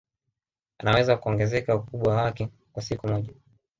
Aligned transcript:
anaweza 0.77 1.17
kuongezeka 1.17 1.75
ukubwa 1.75 2.15
wake 2.15 2.49
kwa 2.73 2.83
siku 2.83 3.07
moja 3.07 3.33